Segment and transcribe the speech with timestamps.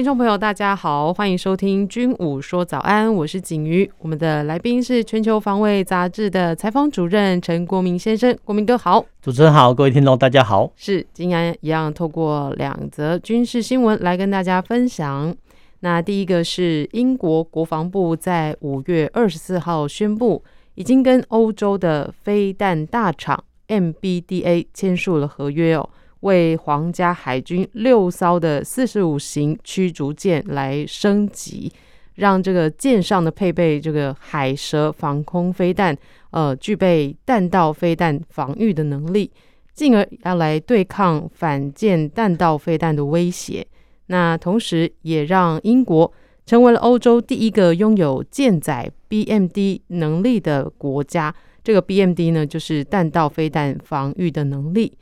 [0.00, 3.92] 听众朋友，大家好，欢迎收听《军武说早安》，我是景瑜。
[3.98, 9.04] 我们的来宾是《全球防卫杂志》的采访主任陈国铭先生，国铭哥好。
[9.20, 10.72] 主持人好，各位听众大家好。
[10.74, 15.36] 是，今天一样透过两则军事新闻来跟大家分享。
[15.80, 20.42] 那第一个是英国国防部在五月二十四号宣布，
[20.76, 25.86] 已经跟欧洲的飞弹大厂 MBDA 签署了合约哦。
[26.20, 31.72] 为皇家海军六艘的四十五型驱逐舰来升级，
[32.16, 35.96] 让这个舰上的配备这个海蛇防空飞弹，
[36.30, 39.30] 呃，具备弹道飞弹防御的能力，
[39.74, 43.66] 进而要来对抗反舰弹道飞弹的威胁。
[44.06, 46.12] 那同时也让英国
[46.44, 51.34] 成为了欧洲第一个拥有舰载 BMD 能力的国家。
[51.62, 54.92] 这个 BMD 呢，就是弹道飞弹防御的能力。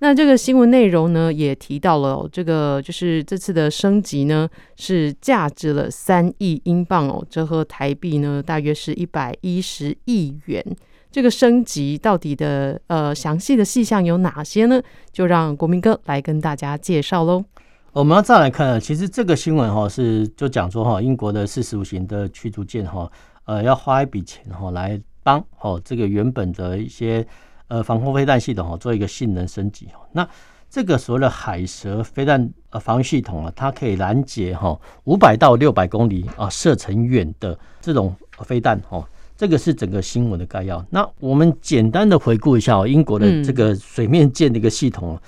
[0.00, 10.64] 那这个新闻内容呢，也提到了、哦、这个，就是这次的升级呢，是价值了三亿英镑哦，折合台币呢，大约是一百一十亿元。
[11.10, 14.80] 这个升级到底的呃详细的细项有哪些呢？
[15.10, 17.44] 就让国民哥来跟大家介绍喽。
[17.92, 23.10] 我们要再来看，其实这个新闻哈是就讲说哈，英国的四十五型的驱逐舰哈，
[23.46, 27.26] 呃，要花一笔钱哈来帮哦这个原本的一些。
[27.68, 30.00] 呃，防空飞弹系统哦，做一个性能升级哦。
[30.12, 30.28] 那
[30.68, 39.06] 这个所谓的海蛇飞弹呃防御系统啊，它可以拦截哈五百到六百公里啊射程远的这种飞弹哦。
[39.36, 40.84] 这个是整个新闻的概要。
[40.90, 45.18] 那我们简单的回顾一下哦，英国的这个水面舰的一个系统。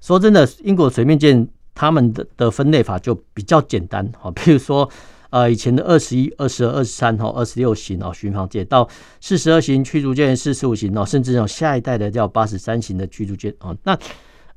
[0.00, 4.90] 说真的，英国水面舰他们的的分类法就比较简单哈，比如说。
[5.30, 8.88] 呃，以前的二十一、二十二、二十三号、二十六型哦，巡防舰到
[9.20, 13.76] 四十二型驱逐舰、四十五型哦，甚至有下一代的叫八十三型的驱逐舰哦。
[13.84, 13.96] 那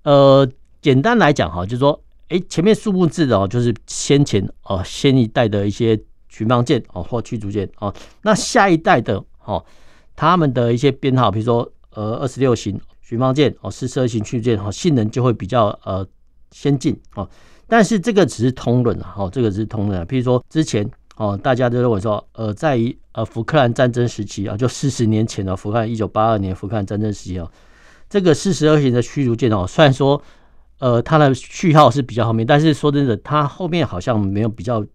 [0.02, 0.48] 呃，
[0.82, 5.98] 简单来讲哈，就是说，哎，前面数目字的哦，就是先前哦，先一代的一些
[6.28, 7.94] 巡防舰哦或驱逐舰哦。
[8.24, 9.64] 那下一代的哦，
[10.16, 16.06] 他们的一些编号，比如说呃，二十六型巡防舰哦，四十二型驱逐舰哦，性能就会比较呃
[16.52, 17.30] 先进哦。
[17.76, 20.00] 但是这个只是通论啊，哦，这个只是通论。
[20.06, 22.80] 譬如说之前哦，大家都认为说，呃，在
[23.14, 27.52] 呃福克兰战争时期啊，就四十年前的福克兰一九八二年福克兰战争时期啊，
[28.08, 30.22] 这个四十二型的驱逐舰哦，虽然说
[30.78, 34.86] 呃它的序号是比较后面，但是说真的，它后面好像没有比较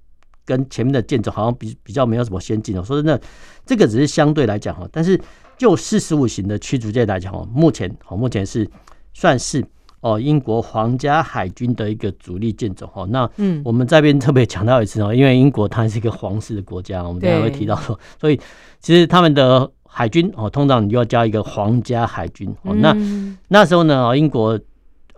[0.44, 2.84] 跟前面的舰种好像比比较没有什么先进哦。
[2.84, 3.20] 说真的，
[3.66, 5.20] 这个只是相对来讲哈，但是
[5.56, 8.70] 就四十五型的驱逐舰来讲哦，目前哦目前是
[9.14, 9.64] 算是。
[10.00, 18.38] 哦，英国皇家海军的一个主力舰种哦，那嗯，我们这边特别强调一次哦， 因为英国它是一个皇室的国家，我们等下会提到说，所以
[18.80, 22.74] 其实他们的海军哦，通常你就要加一个皇家海军哦。
[22.76, 22.96] 那
[23.48, 24.58] 那时候呢，英国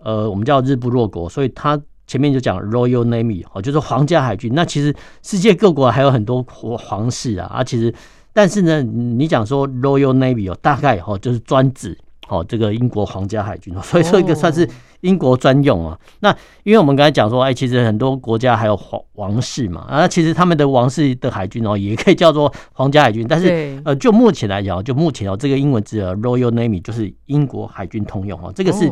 [0.03, 4.51] 呃，我们叫日不落国，所以它前面就讲 Royal Navy 哦，就是皇家海军。
[4.55, 7.93] 那其实世界各国还有很多皇室啊，啊，其实
[8.33, 11.95] 但是呢，你讲说 Royal Navy 哦，大概哦就是专指。
[12.31, 14.65] 哦，这个英国皇家海军，所以说一个算是
[15.01, 15.99] 英国专用啊。
[16.21, 16.33] 那
[16.63, 23.25] 因为我们刚才讲说，哎，其实很多国家还有皇王室嘛，啊，其实他们的王室的海军哦，也可以叫做皇家海军。
[23.27, 28.89] 但是呃，就目前来讲，就目前哦，这个英文字 Royal Navy 就是英国海军通用哦，这个是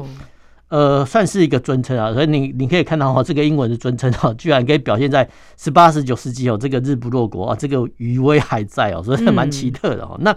[0.68, 2.14] 呃算是一个尊称啊。
[2.14, 5.28] 所以你你可以看到哈，这个英文的尊称哈，居然可以表现在
[5.58, 10.18] 十八、十九世纪哦，这个日不落国啊，这个余威还在哦，所以蛮奇特的哦。
[10.20, 10.36] 那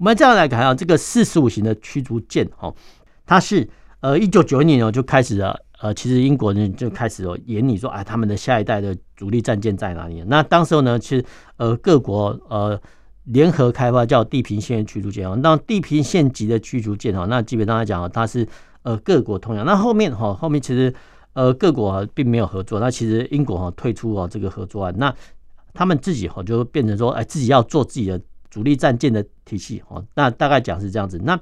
[0.00, 2.74] 我们这样来看啊，这个四十五型的驱逐舰哦，
[3.26, 3.68] 它是
[4.00, 10.24] 呃一九九一年哦就开始了，呃，其实英国人就开始哦研拟说，哎，他们的下一代的主力战舰在哪里？
[10.26, 11.22] 那当时候呢，其实
[11.58, 12.80] 呃各国呃
[13.24, 18.48] 联合开发叫地平线驱逐舰哦，那地平线级的驱逐舰哦，那基本上来讲它是
[18.84, 19.66] 呃各国通用。
[19.66, 20.90] 那后面哈后面其实
[21.34, 25.14] 呃各国并没有合作，那其实英国哈退出哦这个合作案，那
[25.74, 28.18] 他们自己哈就变成说，哎，自己要做自己的。
[28.50, 31.18] 主力战舰的体系哦，那大概讲是这样子。
[31.24, 31.38] 那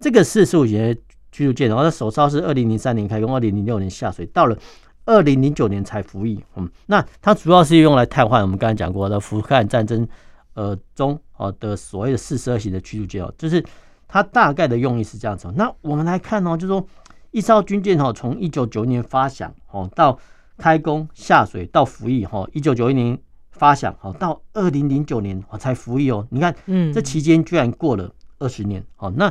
[0.00, 0.96] 这个四十五型
[1.30, 4.56] 驱逐舰，然后它首艘是二零零三年开工，二零零六年下水，到了
[5.04, 6.42] 二零零九年才服役。
[6.56, 10.08] 嗯，那它主要是用来替换我们刚才讲过的福克兰战争
[10.54, 13.62] 呃中哦的所谓的四十二型的驱逐舰哦，就是
[14.08, 15.52] 它大概的用意是这样子。
[15.54, 16.84] 那我们来看哦，就是说
[17.30, 20.18] 一艘军舰哦，从一九九一年发响哦到
[20.56, 23.18] 开工下水到服役哈，一九九一年。
[23.60, 26.26] 发想，好，到二零零九年我才服役哦。
[26.30, 29.30] 你看，嗯，这期间居然过了二十年，好，那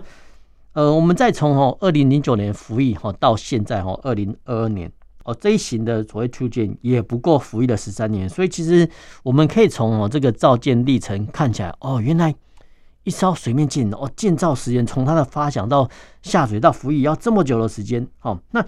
[0.73, 4.91] 呃，我们再从哦二零零九年服役哈到现在哈二零二二年
[5.23, 8.87] 哦这一型的所谓驱逐舰也不过服役了十三年，所以其实
[9.23, 12.35] 我们可以从哦这个造舰历程看起来哦，原来
[13.05, 15.89] 一艘水面舰哦建造时间从它的发想到
[16.21, 18.63] 下水到服役要这么久的时间，好，那。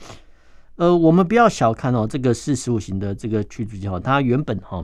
[0.77, 4.83] 呃，我们不要小看哦，这个四十五型的这个驱逐舰哈，它原本哈，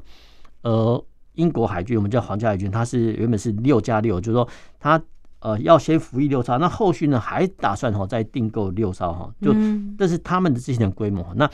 [0.67, 1.01] 呃，
[1.35, 4.45] 英国海军我们叫皇家海军，它是原本是六加六，就是说
[4.77, 5.01] 它
[5.39, 9.55] 呃要先服役六艘，那后续呢还打算哈再订购六艘哈，就
[9.97, 11.25] 这是他们的之前的规模。
[11.37, 11.49] 那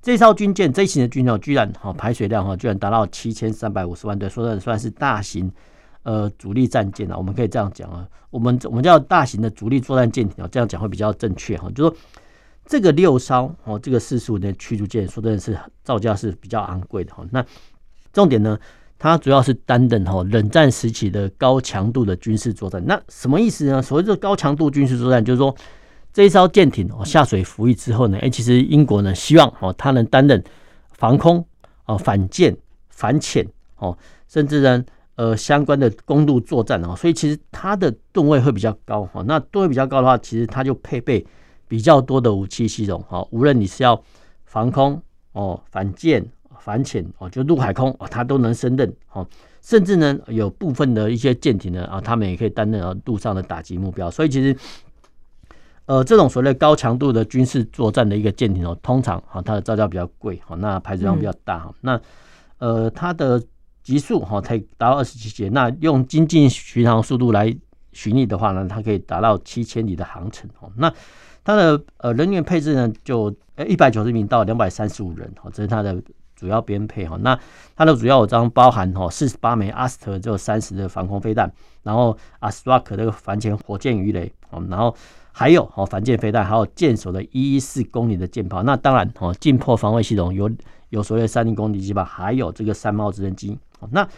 [0.00, 5.52] 这艘军舰这一型的军舰居然哈排水量哈居然达到七千三百五十万吨，说的算是大型
[6.04, 11.96] 呃主力战舰啊，我们可以这样讲啊，我们我们叫大型的主力作战舰艇啊，这样讲会比较正确哈，就是说。
[12.66, 17.26] 这个六艘哦，这个四十五的驱逐舰，说真的是造价是比较昂贵的哈。
[17.32, 17.44] 那
[18.12, 18.58] 重点呢，
[18.98, 22.82] 它主要是担任哈冷战时期的高强度的军事作战。
[22.86, 23.80] 那什么意思呢？
[23.80, 25.54] 所谓这高强度军事作战，就是说
[26.12, 30.42] 这一艘舰艇哦下水服役之后呢，哎，其实英国呢希望哦它能担任
[30.92, 31.44] 防空
[31.86, 32.56] 哦反舰
[32.88, 33.46] 反潜
[33.76, 33.96] 哦，
[34.28, 34.84] 甚至呢
[35.16, 36.94] 呃相关的公路作战哦。
[36.96, 39.22] 所以其实它的吨位会比较高哈。
[39.26, 41.26] 那吨位比较高的话，其实它就配备。
[41.70, 44.02] 比较多的武器系统，哈，无论你是要
[44.44, 45.00] 防空
[45.34, 46.20] 哦、反舰、
[46.60, 49.26] 反潜哦，就陆海空哦，它都能胜任，哦，
[49.62, 54.10] 甚至呢有部分的一些舰艇呢啊，他们也可以担任啊陆上的打击目标。
[54.10, 54.56] 所以其实，
[55.86, 62.00] 呃，这种所谓高强度的军事作战的一个舰艇哦，通常哈它的造价比较贵，哈，那排水量比较大，哈，那
[62.58, 63.42] 呃它的
[63.82, 67.54] 极速哈才达到二十七节，那用精进巡航速度来
[67.92, 70.92] 巡弋的话呢，它可以达到七千里的航程，哦，那。
[71.42, 76.00] 它的呃人员配置呢，就呃一百九十名到两百三十五人，哦，这是它的
[76.40, 77.18] 主要编配哈。
[77.20, 77.38] 那
[77.76, 81.52] 它的主要武装包含哈四十八枚阿斯特就三十的防空飞弹，
[81.82, 84.96] 然后阿斯瓦克这个反潜火箭鱼雷，哦然后
[85.32, 88.62] 还有哦反舰飞弹，还有舰首的一一四公里的舰炮。
[88.62, 90.50] 那当然哈近迫防卫系统有
[90.88, 93.58] 有所谓三零攻击机吧，还有这个山猫直升机。
[93.90, 94.08] 那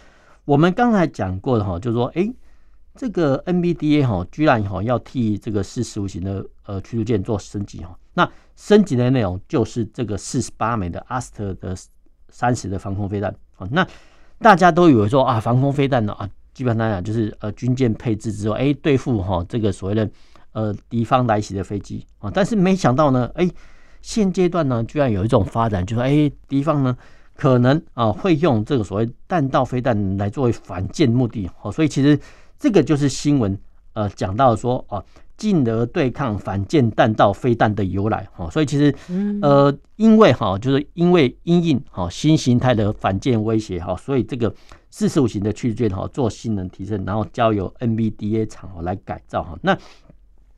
[0.45, 2.33] 我们刚才讲过的哈，就是说哎。
[2.95, 11.75] 这个 NBDA 哈，居然哈要替这个四十五型的呃驱逐舰做升级哈，那升级的内容就是这个四十八枚的阿斯特的
[12.33, 13.87] 三十的防空飞弹啊，那
[14.41, 20.11] 大家都以为说啊防空飞弹呢啊，基本上来讲就是呃军舰配置之后，哎对付哈这个所谓的
[20.51, 23.49] 呃敌方来袭的飞机啊，但是没想到呢，哎
[24.01, 26.97] 现阶段呢居然有一种发展，就是哎敌方呢
[27.37, 32.19] 可能啊会用这个所谓弹道飞弹来作为反舰目的哦，所以其实。
[32.63, 33.59] 这个就是新闻，
[33.93, 35.05] 呃，讲到说哦，
[35.43, 38.95] 进而对抗反舰弹道飞弹的由来哈，所以其实，
[39.43, 44.55] 呃，因为哈，就是因为因应哈新形态的反舰威胁哈，所以这个
[44.89, 49.59] 四十五型的驱逐舰哈做性能提升，然后交由 NBDA 厂来改造哈。
[49.63, 49.77] 那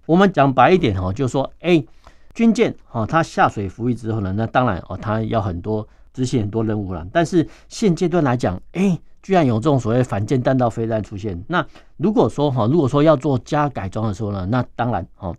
[0.04, 1.82] 我们讲白一点哈，就是说，哎，
[2.34, 9.00] 军舰哈它下水服役之后呢，那当然哦，它要很多执行很多任务了，但是现阶段来讲，哎。
[9.24, 11.66] 居然有这种所谓反舰弹道飞弹出现，那
[11.96, 15.34] 如果说哈，如果说要做加改装的时候呢，那当然哈，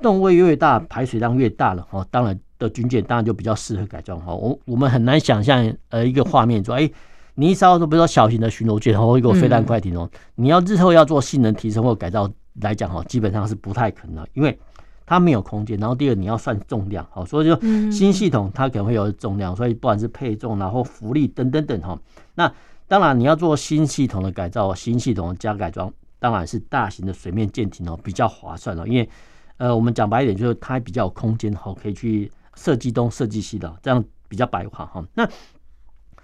[0.00, 4.34] 吨位越大，排水量越大了哈，当然的军舰当然就比较适合改装哈。
[4.34, 6.90] 我我们很难想象呃一个画面说，哎，
[7.36, 12.28] 你一艘说比如说小型的巡逻舰或一个飞弹快艇哦，你要日后要做性能提升或改造
[12.60, 14.58] 来讲哈，基本上是不太可能的，因为
[15.06, 15.78] 它没有空间。
[15.78, 17.54] 然后第二你要算重量，好，所以就
[17.92, 21.96] 新系统它可能会有重量，所以不管是配重然后浮力等等等哈，
[22.34, 22.52] 那。
[22.92, 28.86] 当然，你要做新系统的改造，新系统加改装，当然是大型的水面舰艇哦，比较划算了。
[28.86, 29.08] 因为，
[29.56, 35.02] 呃，我们讲白一点，就是它比较有空间哈，可以去设计东设计西的，这样比较白话哈。
[35.14, 35.26] 那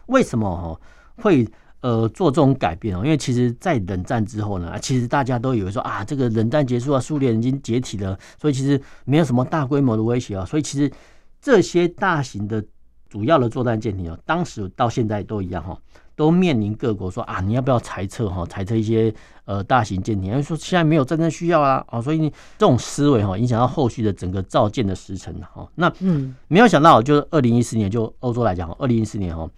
[0.08, 0.78] 为什么哈
[1.22, 1.48] 会
[1.80, 3.00] 呃做这种改变哦？
[3.02, 10.44] 因为其实，在冷战之后呢，其实大家都以为说啊，这个冷战结束了，苏联已经解体了，所以其实没有什么大规模的威胁啊。
[10.44, 10.92] 所以其实
[11.40, 12.62] 这些大型的
[13.08, 15.78] 主要的作战舰艇哦，当时到现在都一样哈。
[16.14, 18.44] 都面临各国说啊，你要不要裁撤哈？
[18.46, 25.64] 裁撤一些呃大型舰艇，因为说现在没有战争需要啊，哦，所以你这种思维哈，影响到后续的整个造舰的时程哈。
[25.76, 29.48] 那嗯，没有想到，就是二零一四年，就欧洲来讲，二零一四年哈，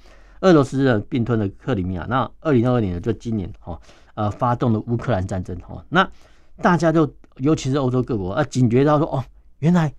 [0.40, 3.80] 俄罗斯的并吞了克里米亚，那二零二二年呢，就今年哈，
[4.12, 5.83] 呃，发动了乌克兰战争哈。
[5.88, 6.07] 那
[6.61, 9.25] 大家就尤其是欧洲各国啊，警觉到说哦，
[9.61, 9.90] 原来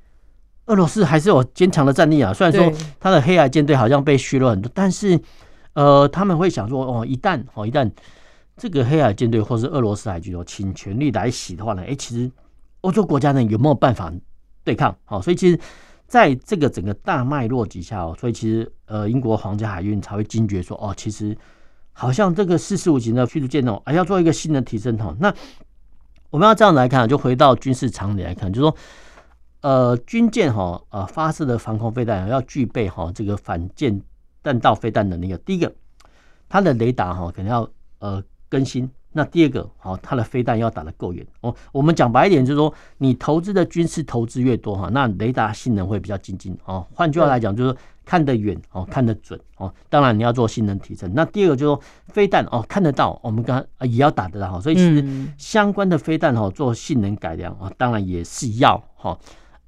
[0.72, 2.34] 俄罗斯还是有坚强的战力啊。
[2.34, 5.20] 虽然说他的黑海舰队好像被削弱很多，但是。
[5.74, 7.90] 呃，他们会想说，哦，一旦哦，一旦
[8.58, 12.30] 这个黑海舰队或是俄罗斯海军哦，倾全力来袭的话呢，哎，其实
[12.82, 14.12] 欧洲国家呢有没有办法
[14.66, 14.94] 对抗？
[15.06, 15.58] 好，所以其实
[16.08, 21.38] 在这个整个大脉络底下哦，所以其实呃，英国皇家海军才会惊觉说，哦，其实
[21.94, 25.16] 好像这个四十五型的驱逐舰哦，还要做一个新的提升哦。
[25.22, 25.34] 那
[26.32, 28.76] 我们要这样来看，就回到军事常理来看，就是说，
[29.62, 34.02] 呃，军舰哈呃发射的防空飞弹要具备哈这个反舰
[34.42, 35.38] 弹道飞弹能力。
[35.46, 35.74] 第一个，
[36.50, 38.90] 它的雷达哈可能要呃更新。
[39.14, 41.54] 那第二个，好，它的飞弹要打得够远哦。
[41.74, 46.88] 我们讲白一点，就是说，你投资的军事投资越多哈，那雷达性能会比较精进哦。
[46.94, 47.76] 换句话来讲，就是
[48.06, 49.74] 看得远哦，看得准哦。
[49.90, 51.12] 当然你要做性能提升。
[51.14, 54.62] 那第二个就是说，飞弹哦，看得到，我们刚刚也要打得到。
[54.62, 55.06] 所以其实
[55.38, 59.20] 相关的飞弹哈，做性能改良啊，当然也是要哈，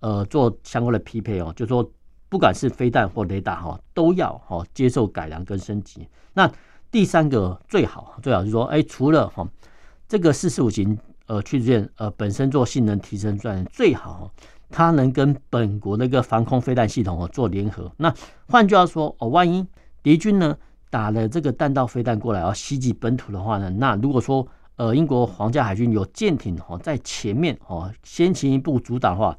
[0.03, 1.53] 呃，做相关的匹配哦。
[1.55, 1.89] 就说，
[2.27, 6.05] 不管是飞弹或雷达哈，都要哈接受改良跟升级。
[6.33, 6.51] 那
[6.91, 9.47] 第三个最好最好就是说，哎，除了哈
[10.05, 14.29] 这个四十五型呃驱逐舰呃本身做性能提升之外，最好
[14.69, 17.89] 它能跟本国的一个防空飞弹系统哦做联合。
[17.95, 18.13] 那
[18.49, 19.65] 换句话说哦，万一
[20.03, 20.57] 敌军呢
[20.89, 24.45] 打了这个弹道飞弹过来要袭击本土的话呢，那如果说
[24.75, 29.37] 呃英国皇家海军有舰艇哦在前面哦先行一步阻挡的话，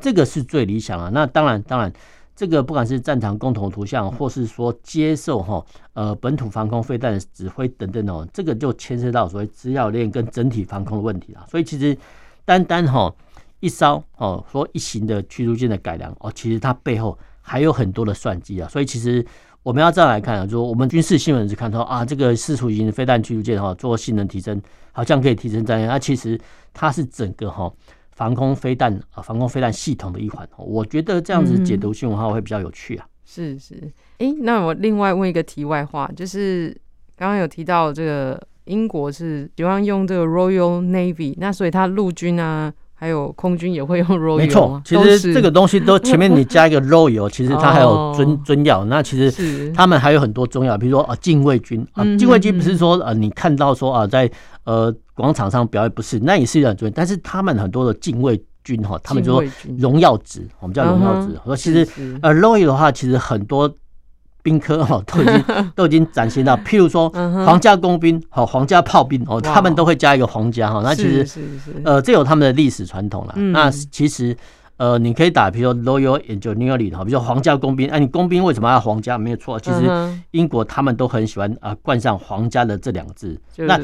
[0.00, 1.10] 这个是最理想啊。
[1.12, 1.92] 那当然当然。
[2.36, 11.46] 这个不管是战场共同图像，或是说接受哈呃本土防空飞弹指挥等等哦，这个就牵涉到所谓资料链跟整体防空的问题了。
[11.48, 11.96] 所以其实
[12.44, 13.14] 单单哈
[13.60, 18.68] 一艘哦说一型的驱逐舰的改良哦，其实它背后还有很多的算计啊。
[18.68, 19.24] 所以其实
[19.62, 24.60] 我们要这样来看啊，就我们军事新闻是看到啊这个四处型飞弹驱逐舰哈做性能提升，
[24.90, 26.36] 好像可以提升战力，那其实
[26.72, 27.72] 它是整个哈。
[28.14, 33.06] 防空飞弹啊，防空飞弹系统的一环，我觉得这样子解读新闻的话会比较有趣啊。
[33.24, 33.74] 是是，
[34.18, 36.76] 哎、欸，那我另外问一个题外话，就是
[37.16, 42.72] 刚刚有提到这个英国是喜欢用这个 Royal Navy，那所以它陆军啊。
[43.04, 48.82] 还有空军也会用 Royal，没错，其实这个东西都 前面你加一个 Royal，其实它还有尊尊要。
[48.86, 54.30] 那其实他们还有很多中药，比如说啊，禁卫军啊，禁卫军不是说呃，你看到说啊，在
[54.64, 59.44] 呃广场上表演不是，那也是一种尊，但是他们很多的禁卫军哈，他们就说
[59.76, 61.38] 荣耀值，我们叫荣耀值。
[61.44, 61.86] 说其实
[62.22, 63.70] 呃 Royal 的话，其实很多。
[64.44, 67.08] 兵科哈都已经 都已经展现到，譬如说
[67.46, 70.82] 皇家工兵好，皇家炮兵哦，他们都会加一个皇家哈。
[70.84, 71.40] 那其实
[71.82, 73.34] 呃，这有他们的历史传统了。
[73.36, 74.36] 那其实
[74.76, 77.88] 呃，你可以打，比如说 Royal Engineer 哈，比如说皇家工兵。
[77.88, 79.16] 哎，你工兵为什么要皇家？
[79.16, 79.90] 没有错，其实
[80.32, 83.40] 英国他们都很喜欢啊，冠上皇家的这两个字。
[83.56, 83.80] 那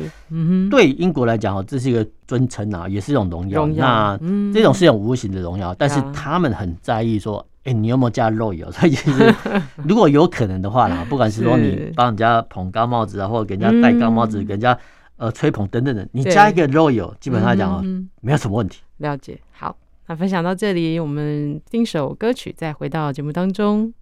[0.69, 3.67] 对英国来讲哈，这是一个尊称啊，也是一种荣耀。
[3.69, 4.19] 那
[4.53, 7.47] 这种是一种无形的荣耀，但是他们很在意说。
[7.65, 8.71] 哎、欸，你有没有加肉油？
[8.73, 9.35] 所以其实
[9.87, 14.77] 如果有可能的话啦，不管是说你帮人家捧高帽子啊，或者给人家戴高帽子，给人家
[15.17, 17.85] 呃吹捧等等的，你加一个肉油，基本上来讲哦，
[18.23, 18.81] 没有什么问题。
[18.99, 19.39] 了解。
[19.53, 19.77] 好，
[20.07, 23.93] 那分享到这里，我们听首歌曲，再回到节目当中。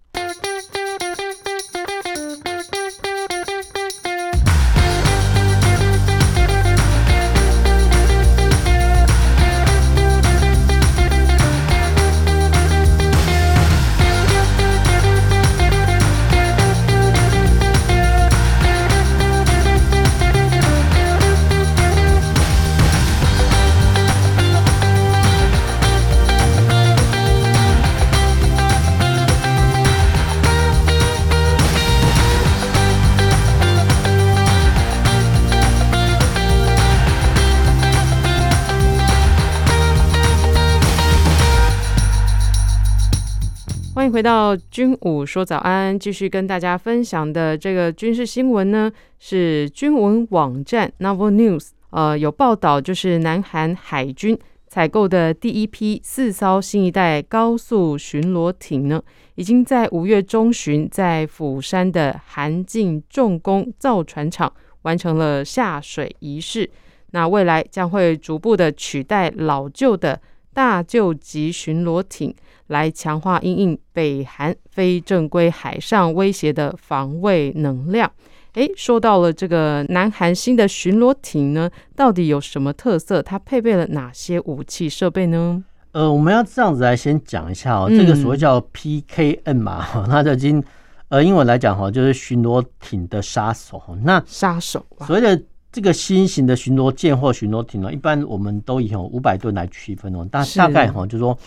[44.19, 59.01] 回到军武说早安，继续跟大家分享的这个军事新闻呢，是军文网站 Novel News，呃，有报道，就是南韩海军采购的第一批四艘新一代高速巡逻艇呢，
[59.35, 66.69] 已经在五月中旬在釜山的韩进重工造船厂完成了下水仪式。
[67.11, 70.19] 那未来将会逐步的取代老旧的
[70.59, 72.35] 大救急巡逻艇。
[72.67, 78.11] 来强化因应北韩非正规海上威胁的防卫能量。
[78.53, 83.23] 诶，说到了这个南韩新的巡逻艇呢，到底有什么特色？
[83.23, 85.63] 它配备了哪些武器设备呢？
[85.93, 90.63] 呃，我们要这样子来先讲一下哦，这个所谓叫 PKM 嘛， 它已经
[91.07, 93.81] 呃英文来讲哈，就是巡逻艇的杀手。
[94.03, 101.37] 那杀手所谓的这个新型的巡逻舰或巡逻艇呢，一般我们都以五百吨来区分哦，大大概哈就是说。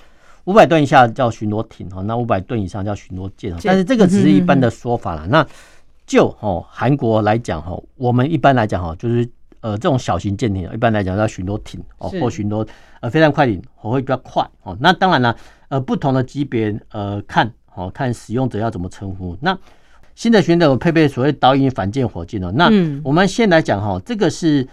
[0.45, 3.55] 五百吨以下叫巡逻艇哈，那五百吨以上叫巡逻舰。
[3.63, 5.25] 但是这个只是一般的说法啦。
[5.31, 5.47] 那
[6.05, 9.25] 就哦韩国来讲哈，我们一般来讲哈，就是
[9.61, 12.67] 呃这种小型舰艇，一般来讲叫巡逻艇哦，或巡逻
[13.01, 14.77] 呃非常快艇，会比较快哦。
[14.81, 15.37] 那当然了，
[15.69, 19.37] 呃不同的级别呃看哦，看使用者要怎么称呼。
[19.41, 19.57] 那
[20.15, 22.71] 新的巡逻配备所谓导引反舰火箭哦，那
[23.03, 24.67] 我们先来讲哈，这个是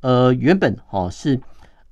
[0.00, 1.38] 呃原本哦是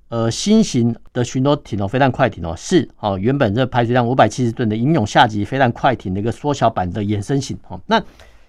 [0.09, 7.81] 呃新型的巡逻艇哦，飞弹快艇哦是哦原本这排水量五百七十吨的英勇下级飞弹快艇的一个缩小版的衍生型哦。
[7.87, 8.03] 那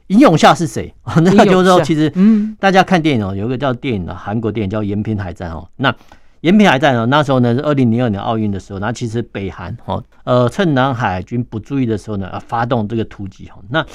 [0.07, 0.93] 英勇下是谁？
[1.17, 5.67] 那个就是说，其实嗯，大家看电影哦，有一个叫电影的韩国电影叫《延平海战》哦。
[5.75, 5.93] 那
[6.41, 13.85] 延平海战哦，那时候呢是二零零二年奥运的时候，那其实北韩哦呃趁南海军不注意的时候呢，发动这个突击哦那。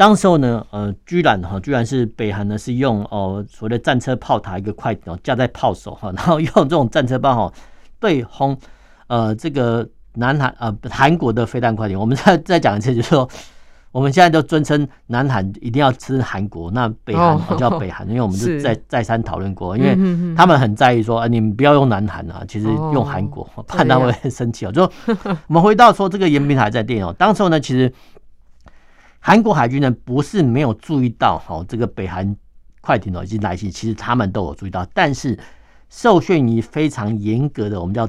[0.00, 7.52] 当时候呢，呃，居然哈，居然是北韩呢是用哦所谓的战车炮塔一个快艇哦架在炮手哈，然后用这种战车炮哈
[7.98, 8.56] 对轰
[9.08, 12.00] 呃这个南韩呃韩国的飞弹快艇。
[12.00, 13.28] 我们再再讲一次，就是说
[13.92, 19.94] 我们现在都尊称南韩一定要吃韩国，那北韩叫北韩，因为我们就再再三讨论过，因为
[20.34, 24.72] 他们很在意说啊，你们不要用南韩啊，其实用韩国，怕他会很生气哦。
[24.72, 24.90] 就
[25.46, 27.92] 我们回到说这个延平海战电影哦，当时候呢其实。
[29.22, 32.34] 韩国海军呢，不是没有注意到，哈，这个北韩
[32.80, 35.38] 快艇哦已经来袭，其实他们都有注意到，但是
[35.90, 38.08] 受限于非常严格的我们叫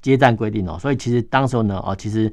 [0.00, 2.32] 接战规定哦，所以其实当时候呢，哦，其实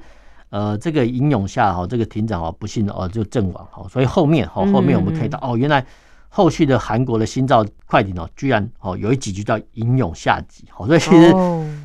[0.51, 5.83] 呃这个英勇下哈，这个艇长哦不幸哦就阵亡哈，所以后面哈后面我们可以到哦，原来
[6.29, 11.33] 后续的韩国的新造快艇哦，居然哦有一集就叫英勇下级，好，所以其实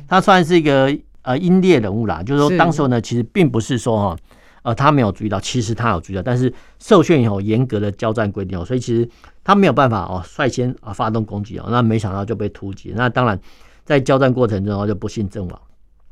[0.07, 4.17] 他算是一个呃英烈人物啦，就是说当时候呢，其实并不是说哈。
[4.65, 9.07] 呃，他没有注意到，其实他有注意到，但是受训以后严格的交战规定哦，所以其实
[9.43, 13.39] 他没有办法哦率先啊发动攻击哦，那没想到就被突击，那当然
[13.83, 15.61] 在交战过程中就不幸阵亡。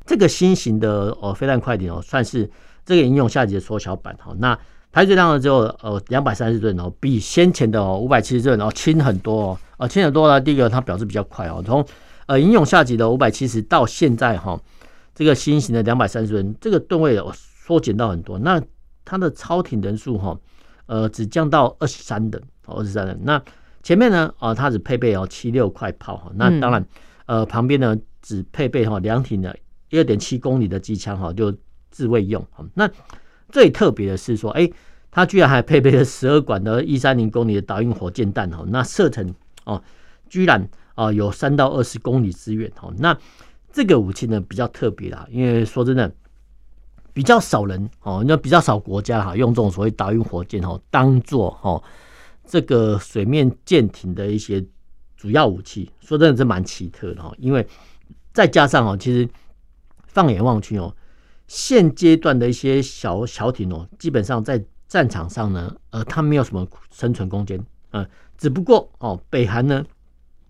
[0.05, 2.48] 这个新型的呃飞弹快艇哦，算是
[2.86, 4.55] 这个英勇下级的缩小版哈，那
[4.91, 10.39] 排水量呢只有呃两百三十吨哦，比先前的哦五百七十吨哦轻很多哦，呃轻很多呢。
[10.39, 11.83] 第一个它表示比较快哦，从
[12.27, 14.62] 呃英勇下级的五百七十到现在哈，
[15.15, 17.33] 这个新型的两百三十吨，这个吨位哦。
[17.65, 18.62] 缩减到很多，那
[19.05, 20.38] 它的超艇人数哈，
[20.86, 23.17] 呃，只降到二十三人，二十三人。
[23.24, 23.41] 那
[23.82, 26.86] 前面呢，啊，它只配备哦七六块炮哈，那当然，
[27.26, 29.56] 呃，旁边呢只配备哈两挺的
[29.91, 31.56] 二点七公里的机枪哈，就
[31.89, 32.45] 自卫用。
[32.73, 32.89] 那
[33.49, 34.69] 最特别的是说，哎，
[35.10, 39.82] 它居然还配备了十二管的一三零公里的导引火箭弹哈，那射程哦，
[40.28, 42.91] 居然啊有三到二十公里之远哈。
[42.97, 43.17] 那
[43.71, 46.12] 这个武器呢比较特别啦，因为说真的。
[47.13, 51.82] 比较少人哦，那比较少国家哈，用这种所谓导引火箭哦，当做哈
[52.43, 54.65] 这个水面舰艇的一些
[55.15, 57.32] 主要武器，说真的是蛮奇特的哈。
[57.38, 57.65] 因为
[58.34, 59.30] 再加上哦，其实
[60.08, 60.91] 放眼望去哦，
[61.47, 68.04] 现阶段的一些小小艇哦，基本上在战场上呢，呃，它没有什么生存空间，呃，
[68.39, 69.86] 只不过哦，北韩呢，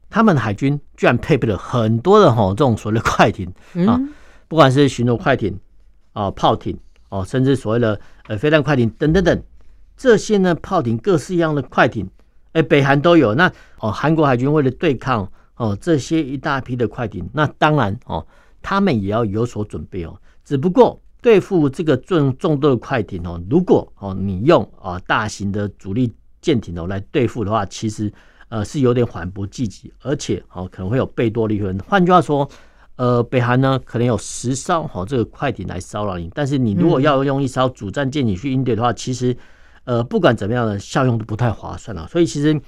[0.10, 3.54] 他们海军居然配备了很多的哈这种所谓的快艇
[3.86, 4.00] 啊，
[4.48, 5.60] 不管是巡逻快艇。
[6.14, 6.78] 啊，炮艇
[7.10, 9.44] 哦，甚至所谓的呃飞弹快艇等等等，
[9.98, 12.10] 这些呢炮艇各式一样的快艇，
[12.54, 13.36] 哎，北韩都有。
[13.36, 18.26] 那哦，韩国海军为了对抗哦这些一大批的快艇，那当然哦，
[18.62, 20.16] 他们也要有所准备哦。
[20.46, 28.12] 只不过对付这个众众多的快艇哦，如果哦你用啊大型的主力舰艇哦来对付的话，其实
[28.50, 31.78] 呃是有点缓不济急，而且哦可能会有贝多利润。
[31.80, 32.48] 换句话说。
[32.96, 39.36] 呃，北韩呢可能有十艘哈这个快艇来骚扰你，但是你如果要用一艘主战舰艇去应对的话，其实
[39.86, 42.08] 呃不管怎么样的效用都不太划算了。
[42.08, 42.62] 所以其实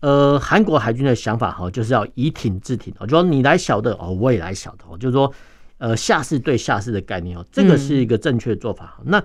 [0.00, 5.30] 呃韩国海军的想法哈就是要以艇制艇，就说你来小的哦，我也来小的哦，就是说
[5.76, 8.98] 呃下士对下士的概念哦，这个是一个正确的做法。
[9.04, 9.22] 那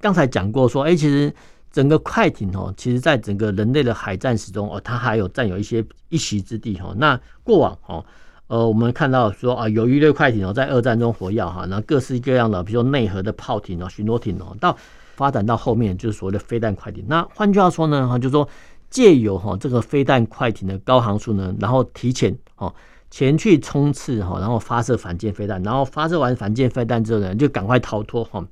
[0.00, 1.34] 刚才讲过说，哎，其实
[1.72, 6.94] 整个快艇哦，其实在整个人类的海战史中哦，它还有占有一些一席之地哦。
[6.96, 8.04] 那过往哦。
[8.46, 14.76] 呃，我们看到说啊，有一类快艇哦，在二战中活跃哈，那各式各样的，比如说内河的炮艇哦、巡逻艇哦，到
[15.14, 17.04] 发展到后面就是所谓的飞弹快艇。
[17.08, 18.46] 那换句话说呢，哈，就是说
[18.90, 22.72] 借由哈这个飞弹快艇的高航速呢，然后提前哦
[23.10, 28.46] 前去冲刺哈，然后发射反舰飞弹，然后发射完反舰飞弹之后呢，就赶快逃脱哈。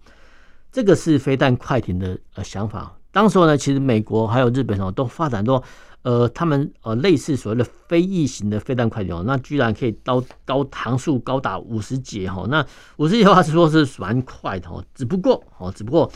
[0.72, 2.96] 这个是飞弹快艇的呃想法。
[3.12, 5.62] 当时候呢，其实美国还有日本哦，都发展到。
[6.04, 16.10] 呃，他们呃类似所谓的飞翼型的飞弹快艇哦，那居然可以到高航速高达五十节哈，那五十节的话是说是蛮快的哦，只不过哦，只不过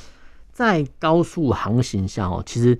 [0.52, 2.76] 在高速航行下哦，其实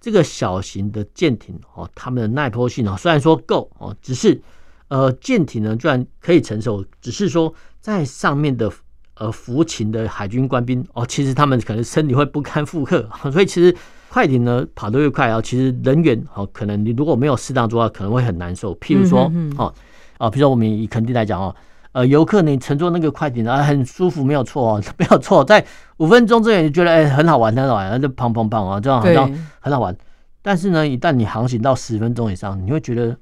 [0.00, 4.40] 这个小型的舰艇哦，他们的耐波性哦，虽然说够哦，只是
[4.88, 7.52] 呃舰艇呢居然可以承受，只是说
[7.82, 8.72] 在上面的
[9.16, 13.74] 呃服勤的海军官兵哦，其实他们可能身体会不堪负荷， 所以其实。
[14.08, 18.74] 快艇呢跑得越快啊，其实人员哦，可能你如果没有适当做好，可能会很难受。
[18.76, 19.70] 譬如说哦，
[20.16, 21.54] 啊，譬如说我们以垦丁来讲哦，
[21.92, 25.62] 呃游客你乘坐那个快艇啊很舒服，没有错哦， 没有错，在
[25.98, 29.94] 五分钟之内你觉得哎、欸、很好玩很好玩，然后就砰砰砰啊，这样好像很好玩。
[30.40, 33.14] 但是呢，一旦你航行到十分钟以上，你会觉得。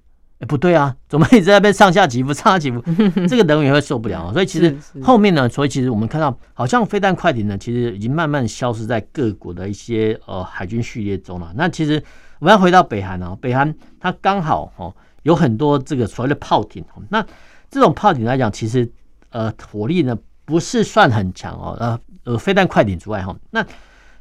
[0.45, 2.79] 欸、不对啊，怎么一直在被上下起伏、上下起伏？
[3.27, 4.31] 这个人也会受不了。
[4.31, 11.51] 所以其实后面呢，所以其实我们看到，好像飞弹快艇呢，其实已经慢慢消失在各国的一些呃海军序列中了。
[11.57, 11.95] 那其实
[12.41, 16.85] 我们要回到北韩啊，北韩它刚好哦有很多这个所谓的炮艇。
[17.09, 17.25] 那
[17.71, 18.87] 这种炮艇来讲，其实
[19.31, 21.75] 呃火力呢不是算很强哦。
[21.81, 23.65] 呃呃，飞弹快艇之外哈，那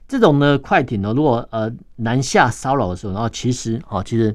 [0.08, 4.34] 这种呢快艇呢，如果呃南下骚扰的时候，然后其实哦其实。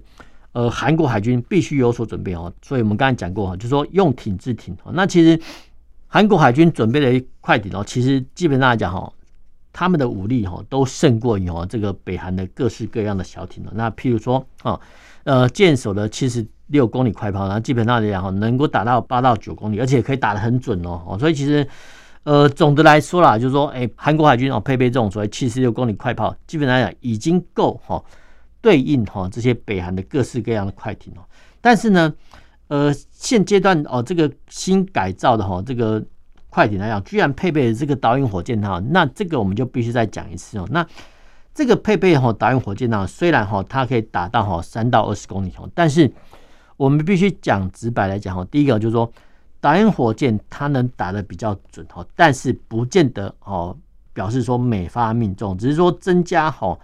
[0.53, 4.77] 呃，韩国海军必须有所准备哦，所以我们刚才讲过哈，就是说用艇制艇。
[4.93, 5.39] 那其实
[6.07, 9.13] 韩国海军准备的快艇哦，其实基本上来讲哈，
[9.73, 13.63] 他们的武力哈都胜过于哦这个北韩的各式各样的小艇。
[13.73, 14.81] 那譬如说啊，
[15.25, 21.17] 呃，舰首的七十六公里快炮，然后基本上来讲哈，能够打到八到九公里，而且可以打得很准哦。
[21.21, 21.65] 所以其实
[22.25, 28.03] 呃，总的来说啦，就是说，哎，韩国海军哦配备这种所谓七十六公里快炮，基本上来讲已经够哈。
[28.61, 31.23] 对应哈这些北韩的各式各样的快艇哦，
[31.61, 32.13] 但是呢，
[32.67, 36.05] 呃，现阶段哦，这个新改造的哈这个
[36.51, 40.67] 快艇来讲，居然配备了这个导引火箭哈，那这个我们就必须再讲一次哦。
[40.73, 40.85] 那
[41.55, 46.13] 这个配备哈导引火箭呢，虽然哈它可以打到哈三到二十公里哦，但是
[46.77, 49.09] 我们必须讲直白来讲哈，第一个就是说
[49.61, 53.77] 导引火箭它能打的比较准哈，但是不见得哦
[54.13, 56.77] 表示说每发命中，只是说增加哈。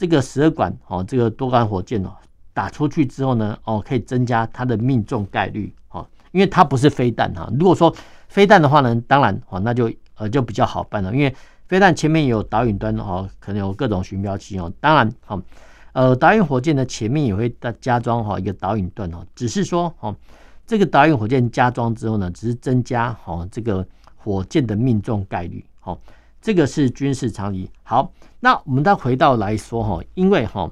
[0.00, 2.10] 这个十二管哦，这个多管火箭哦，
[2.54, 7.46] 打出去之后呢，哦，可以增加它的命中概率哦，因为它不是飞弹哈。
[7.58, 7.94] 如果说
[8.26, 11.36] 飞弹的话呢，当然哦，那就呃就比较好办了，因为
[11.68, 14.72] 飞弹前面有导引端哦，可能有各种寻标器哦。
[14.80, 15.42] 当然哦，
[15.92, 20.16] 呃，导引火箭的前面也会加装哈一个导引段哦，只是说哦，
[20.66, 23.86] 这个导引火箭加装之后呢，只是增加哦这个
[24.16, 25.98] 火箭的命中概率哦。
[26.40, 27.70] 这个是军事常理。
[27.82, 30.70] 好，那我们再回到来说哈，因为哈，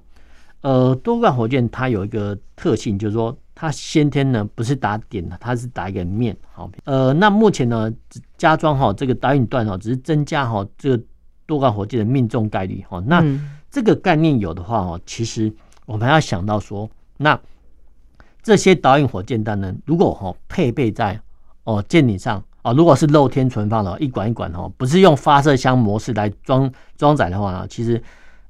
[0.63, 6.37] 呃，多管火箭它有一个特性，就是说它先天呢不是打点的，它是打一个面。
[6.53, 7.93] 好，呃，那目前呢
[8.37, 11.03] 加装哈这个导引段哈，只是增加哈这个
[11.45, 13.03] 多管火箭的命中概率哈。
[13.07, 13.23] 那
[13.71, 15.53] 这个概念有的话哦，其实
[15.85, 17.39] 我们要想到说，那
[18.43, 21.21] 这些导引火箭弹呢，如果哈配备在
[21.65, 22.43] 哦舰艇上。
[22.69, 28.03] 啊，如果是露天存放的，一管一管哦，不是用发射箱模式来装装载的话呢，其实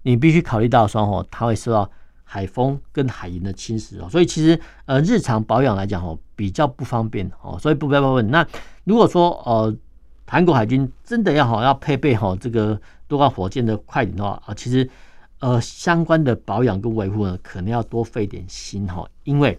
[0.02, 1.88] 你必须考虑到说哦，它会受到
[2.24, 8.28] 海风跟海盐的侵蚀哦，所以其实呃日常保养来讲哦比较不方便哦，所以不不不问。
[8.28, 8.44] 那
[8.82, 9.72] 如果说呃
[10.26, 12.76] 韩国海军真的要好要配备好这个
[13.06, 14.90] 多管火箭的快艇的话啊，其实
[15.38, 19.56] 呃相关的保养跟维护呢，可能要多费点心哈，因为。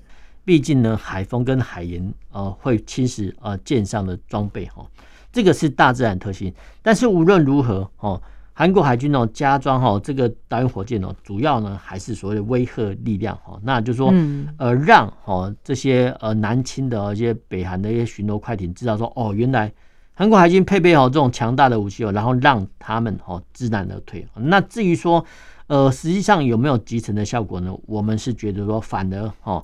[0.49, 4.83] 毕竟呢，海风跟海盐呃会侵蚀呃舰上的装备哈，
[5.31, 6.51] 这个是大自然特性。
[6.81, 8.19] 但是无论如何哦，
[8.51, 14.11] 韩国海军哦加装哈这个导引火箭哦，主要呢还是所谓的威慑力量哈，那就是说
[14.57, 19.71] 呃让哦这些呃南侵的一些北韩的一些巡逻快艇知道说哦，原来
[20.15, 24.27] 韩国海军配备好这种强大的武器哦，然后让他们哦知难而退。
[24.33, 25.23] 那至于说
[25.67, 27.71] 呃实际上有没有集成的效果呢？
[27.85, 29.63] 我们是觉得说反而哦。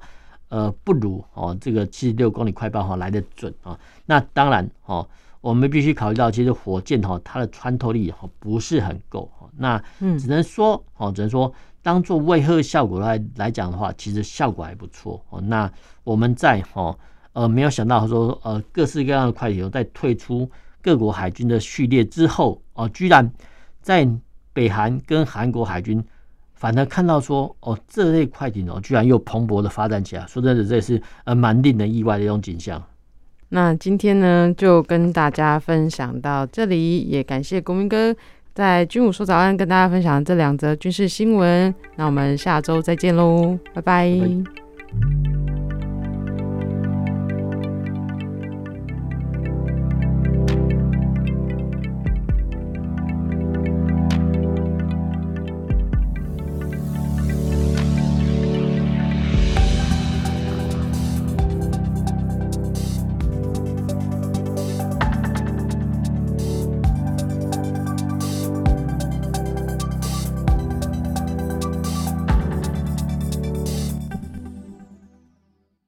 [0.49, 3.77] 呃，不如哦，这个七十六公里快报哈来的准啊。
[4.05, 5.07] 那当然哦，
[5.41, 9.29] 我们必须考虑到，其实火箭哈它的穿透力哈不是很够。
[9.57, 15.41] 那只能说哦，只能说当做威慑效果来来讲的话，其实效果还不错哦。
[15.41, 15.71] 那
[16.03, 16.97] 我们在哦
[17.33, 20.49] 呃没有想到说呃各式各样的快艇在退出
[20.81, 23.29] 各国海军的序列之后哦，居然
[23.81, 24.07] 在
[24.53, 26.03] 北韩跟韩国海军。
[26.55, 30.25] 反而看到说哦，这类快艇哦，居然又蓬勃的发展起来。
[30.27, 32.81] 说真的，这也是呃蛮令人意外的一种景象。
[33.49, 38.15] 那今天呢，就跟大家分享到这里，也感谢国民哥
[38.53, 41.73] 在军武说早安跟大家分享这两则军事新闻。
[41.95, 44.17] 那我们下周再见喽，拜拜。
[44.19, 45.64] 拜拜。